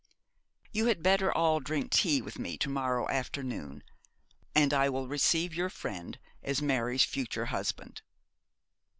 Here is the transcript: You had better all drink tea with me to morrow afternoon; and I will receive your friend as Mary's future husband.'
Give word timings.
You 0.71 0.87
had 0.87 1.03
better 1.03 1.31
all 1.31 1.59
drink 1.59 1.91
tea 1.91 2.23
with 2.23 2.39
me 2.39 2.57
to 2.57 2.69
morrow 2.71 3.07
afternoon; 3.09 3.83
and 4.55 4.73
I 4.73 4.89
will 4.89 5.07
receive 5.07 5.53
your 5.53 5.69
friend 5.69 6.17
as 6.41 6.59
Mary's 6.59 7.03
future 7.03 7.45
husband.' 7.53 8.01